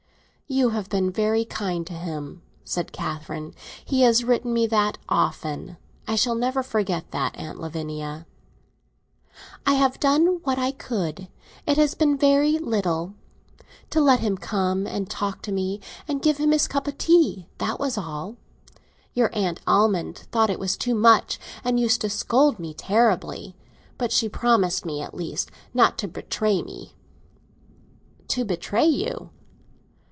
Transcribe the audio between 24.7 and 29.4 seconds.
me, at least, not to betray me." "To betray you?"